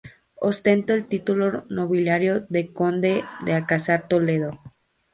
Ostentó 0.39 0.95
el 0.95 1.05
título 1.07 1.65
nobiliario 1.69 2.39
de 2.49 2.73
conde 2.73 3.23
del 3.45 3.53
Alcázar 3.55 4.01
de 4.01 4.07
Toledo. 4.07 4.59